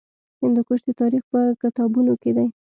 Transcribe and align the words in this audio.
هندوکش 0.41 0.79
د 0.85 0.89
تاریخ 1.01 1.23
په 1.31 1.39
کتابونو 1.61 2.13
کې 2.21 2.31
دی. 2.37 2.47